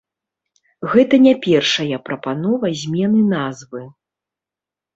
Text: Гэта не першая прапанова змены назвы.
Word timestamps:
Гэта 0.93 1.19
не 1.25 1.33
першая 1.47 2.01
прапанова 2.11 2.73
змены 2.81 3.21
назвы. 3.37 3.87